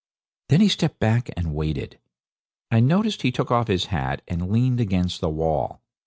Then 0.49 0.61
he 0.61 0.67
stepped 0.67 0.97
back 0.97 1.29
and 1.37 1.53
waited. 1.53 1.99
I 2.71 2.79
noticed 2.79 3.21
he 3.21 3.31
took 3.31 3.51
off 3.51 3.67
his 3.67 3.85
hat 3.93 4.23
and 4.27 4.49
leaned 4.51 4.79
against 4.79 5.21
the 5.21 5.29
wall. 5.29 5.79